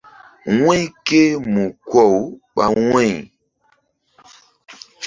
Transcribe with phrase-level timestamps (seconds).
[0.61, 1.21] Wu̧y ké
[1.53, 2.17] mu ko-aw
[2.55, 3.11] ɓa wu̧y.